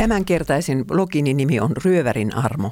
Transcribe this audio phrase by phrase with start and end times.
[0.00, 2.70] Tämänkertaisen blogini nimi on Ryövärin armo.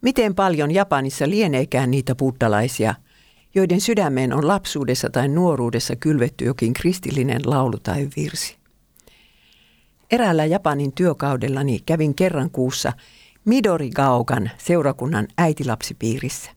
[0.00, 2.94] Miten paljon Japanissa lieneekään niitä buddalaisia,
[3.54, 8.56] joiden sydämeen on lapsuudessa tai nuoruudessa kylvetty jokin kristillinen laulu tai virsi?
[10.10, 12.92] Eräällä Japanin työkaudellani kävin kerran kuussa
[13.44, 16.50] Midori Gaokan seurakunnan äitilapsipiirissä.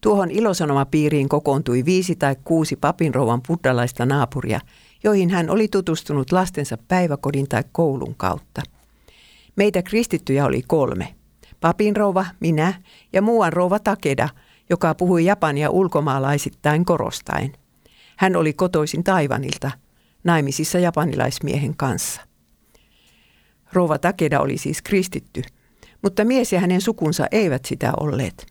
[0.00, 4.60] Tuohon ilosanomapiiriin kokoontui viisi tai kuusi papinrouvan buddalaista naapuria,
[5.04, 8.62] joihin hän oli tutustunut lastensa päiväkodin tai koulun kautta.
[9.56, 11.14] Meitä kristittyjä oli kolme.
[11.60, 12.74] Papinrouva, minä
[13.12, 14.28] ja muuan rouva Takeda,
[14.70, 17.52] joka puhui japania ulkomaalaisittain korostaen.
[18.16, 19.70] Hän oli kotoisin Taivanilta,
[20.24, 22.20] naimisissa japanilaismiehen kanssa.
[23.72, 25.42] Rouva Takeda oli siis kristitty,
[26.02, 28.46] mutta mies ja hänen sukunsa eivät sitä olleet.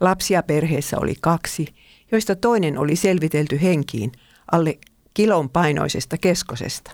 [0.00, 1.66] Lapsia perheessä oli kaksi,
[2.12, 4.12] joista toinen oli selvitelty henkiin
[4.52, 4.78] alle
[5.14, 6.90] kilon painoisesta keskosesta.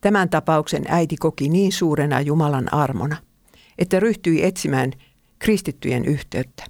[0.00, 3.16] Tämän tapauksen äiti koki niin suurena Jumalan armona,
[3.78, 4.92] että ryhtyi etsimään
[5.38, 6.64] kristittyjen yhteyttä.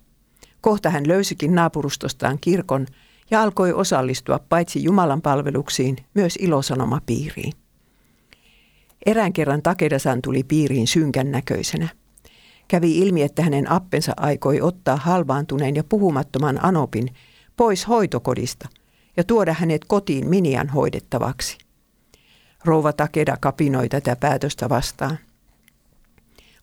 [0.60, 2.86] Kohta hän löysikin naapurustostaan kirkon
[3.30, 7.52] ja alkoi osallistua paitsi Jumalan palveluksiin myös ilosanomapiiriin.
[9.06, 11.88] Erään kerran Takedasan tuli piiriin synkän näköisenä.
[12.68, 17.08] Kävi ilmi, että hänen appensa aikoi ottaa halvaantuneen ja puhumattoman Anopin
[17.56, 18.68] pois hoitokodista
[19.16, 21.58] ja tuoda hänet kotiin Minian hoidettavaksi.
[22.64, 25.18] Rouva Takeda kapinoi tätä päätöstä vastaan.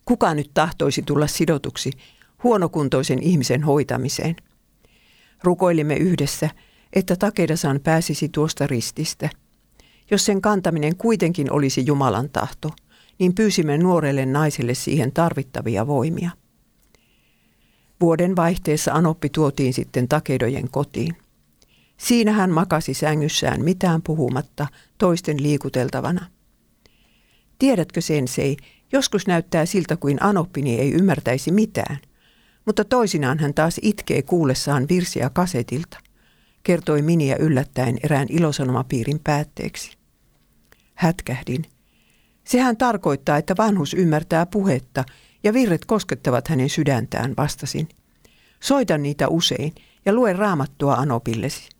[0.04, 1.90] Kuka nyt tahtoisi tulla sidotuksi
[2.42, 4.36] huonokuntoisen ihmisen hoitamiseen?
[5.42, 6.50] Rukoilimme yhdessä,
[6.92, 9.30] että Takedasan pääsisi tuosta rististä–
[10.10, 12.70] jos sen kantaminen kuitenkin olisi Jumalan tahto,
[13.18, 16.30] niin pyysimme nuorelle naiselle siihen tarvittavia voimia.
[18.00, 21.16] Vuoden vaihteessa Anoppi tuotiin sitten takedojen kotiin.
[22.06, 24.66] Siinä hän makasi sängyssään mitään puhumatta
[24.98, 26.26] toisten liikuteltavana.
[27.58, 28.56] Tiedätkö sen sei,
[28.92, 31.98] joskus näyttää siltä kuin Anoppini ei ymmärtäisi mitään,
[32.66, 35.98] mutta toisinaan hän taas itkee kuullessaan virsiä kasetilta,
[36.62, 39.92] kertoi Miniä yllättäen erään ilosanomapiirin päätteeksi
[40.94, 41.64] hätkähdin.
[42.44, 45.04] Sehän tarkoittaa, että vanhus ymmärtää puhetta
[45.44, 47.88] ja virret koskettavat hänen sydäntään, vastasin.
[48.60, 49.74] Soitan niitä usein
[50.06, 51.79] ja lue raamattua Anopillesi.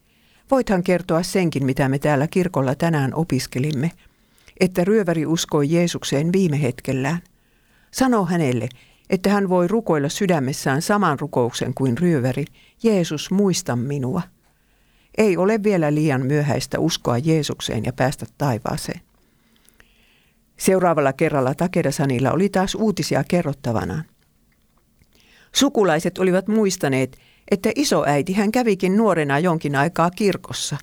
[0.50, 3.91] Voithan kertoa senkin, mitä me täällä kirkolla tänään opiskelimme,
[4.61, 7.19] että ryöväri uskoi Jeesukseen viime hetkellään.
[7.91, 8.69] Sano hänelle,
[9.10, 12.44] että hän voi rukoilla sydämessään saman rukouksen kuin ryöväri,
[12.83, 14.22] Jeesus muista minua.
[15.19, 19.00] Ei ole vielä liian myöhäistä uskoa Jeesukseen ja päästä taivaaseen.
[20.56, 24.05] Seuraavalla kerralla Takedasanilla oli taas uutisia kerrottavanaan.
[25.55, 27.19] Sukulaiset olivat muistaneet,
[27.51, 30.77] että isoäiti hän kävikin nuorena jonkin aikaa kirkossa.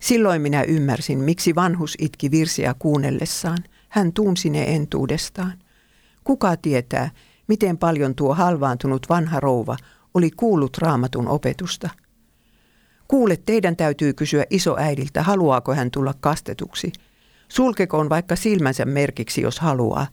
[0.00, 3.58] Silloin minä ymmärsin, miksi vanhus itki virsiä kuunnellessaan.
[3.88, 5.52] Hän tunsi ne entuudestaan.
[6.24, 7.10] Kuka tietää,
[7.48, 9.76] miten paljon tuo halvaantunut vanha rouva
[10.14, 11.90] oli kuullut raamatun opetusta.
[13.08, 16.92] Kuule, teidän täytyy kysyä isoäidiltä, haluaako hän tulla kastetuksi–
[17.50, 20.06] Sulkekoon vaikka silmänsä merkiksi, jos haluaa,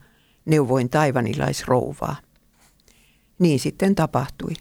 [0.45, 2.15] neuvoin taivanilaisrouvaa.
[3.39, 4.53] Niin sitten tapahtui.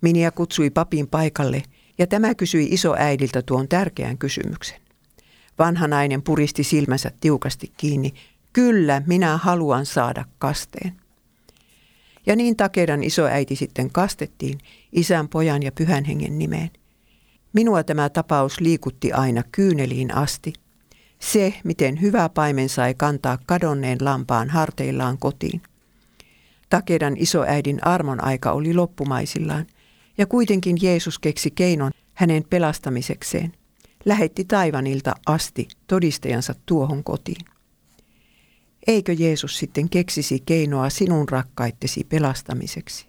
[0.00, 1.62] Minia kutsui papin paikalle
[1.98, 4.80] ja tämä kysyi isoäidiltä tuon tärkeän kysymyksen.
[5.58, 8.14] Vanha nainen puristi silmänsä tiukasti kiinni.
[8.52, 10.92] Kyllä, minä haluan saada kasteen.
[12.26, 14.58] Ja niin Takedan isoäiti sitten kastettiin
[14.92, 16.70] isän, pojan ja pyhän hengen nimeen.
[17.52, 20.52] Minua tämä tapaus liikutti aina kyyneliin asti–
[21.20, 25.62] se, miten hyvä paimen sai kantaa kadonneen lampaan harteillaan kotiin.
[26.70, 29.66] Takedan isoäidin armon aika oli loppumaisillaan,
[30.18, 33.52] ja kuitenkin Jeesus keksi keinon hänen pelastamisekseen.
[34.04, 37.46] Lähetti taivanilta asti todistajansa tuohon kotiin.
[38.86, 43.06] Eikö Jeesus sitten keksisi keinoa sinun rakkaittesi pelastamiseksi?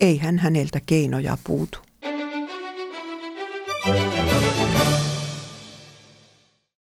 [0.00, 1.78] Ei hän häneltä keinoja puutu.
[3.86, 4.15] thank you